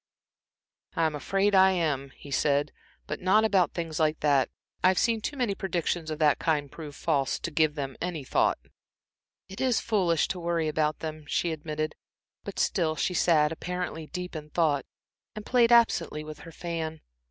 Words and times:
"I'm 0.95 1.13
afraid 1.13 1.53
I 1.53 1.73
am," 1.73 2.09
he 2.15 2.31
said, 2.31 2.71
"but 3.05 3.21
not 3.21 3.45
about 3.45 3.75
things 3.75 3.99
like 3.99 4.19
that. 4.21 4.49
I've 4.83 4.97
seen 4.97 5.21
too 5.21 5.37
many 5.37 5.53
predictions 5.53 6.09
of 6.09 6.17
the 6.17 6.35
kind 6.39 6.71
prove 6.71 6.95
false, 6.95 7.37
to 7.37 7.51
give 7.51 7.75
them 7.75 7.95
a 8.01 8.23
thought." 8.23 8.57
"It 9.47 9.61
is 9.61 9.79
foolish 9.79 10.27
to 10.29 10.39
worry 10.39 10.67
about 10.67 11.01
them," 11.01 11.25
she 11.27 11.51
admitted, 11.51 11.93
but 12.43 12.57
still 12.57 12.95
she 12.95 13.13
sat 13.13 13.51
apparently 13.51 14.07
deep 14.07 14.35
in 14.35 14.49
thought 14.49 14.87
and 15.35 15.45
played 15.45 15.71
absently 15.71 16.23
with 16.23 16.39
her 16.39 16.51
fan. 16.51 17.01